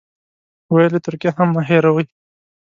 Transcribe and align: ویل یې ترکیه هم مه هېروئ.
ویل 0.73 0.93
یې 0.95 1.01
ترکیه 1.05 1.31
هم 1.37 1.49
مه 1.55 1.61
هېروئ. 1.69 2.05